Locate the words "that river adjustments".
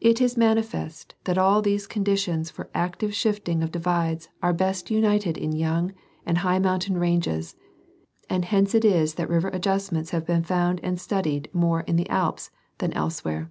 9.14-10.10